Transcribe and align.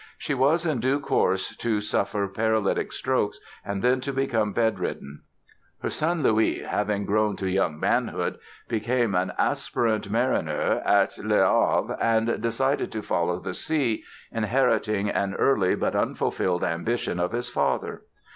She 0.17 0.33
was 0.33 0.65
in 0.65 0.79
due 0.79 0.99
course 0.99 1.55
to 1.57 1.79
suffer 1.79 2.27
paralytic 2.27 2.91
strokes 2.91 3.39
and 3.63 3.83
then 3.83 4.01
to 4.01 4.11
become 4.11 4.51
bedridden. 4.51 5.21
Her 5.83 5.91
son, 5.91 6.23
Louis, 6.23 6.61
having 6.63 7.05
grown 7.05 7.35
to 7.35 7.47
young 7.47 7.79
manhood, 7.79 8.39
became 8.67 9.13
an 9.13 9.31
"aspirant 9.37 10.09
marinier" 10.09 10.81
at 10.83 11.19
Le 11.19 11.35
Havre 11.35 11.95
and 12.01 12.41
decided 12.41 12.91
to 12.93 13.03
follow 13.03 13.37
the 13.39 13.53
sea, 13.53 14.03
inheriting 14.31 15.07
an 15.07 15.35
early 15.35 15.75
but 15.75 15.95
unfulfilled 15.95 16.63
ambition 16.63 17.19
of 17.19 17.31
his 17.31 17.49
father. 17.51 18.01